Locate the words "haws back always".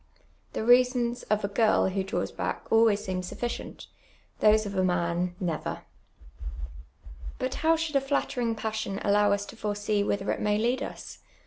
2.03-3.03